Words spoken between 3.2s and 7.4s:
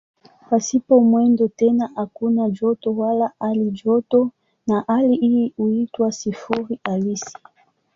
halijoto na hali hii huitwa "sifuri halisi".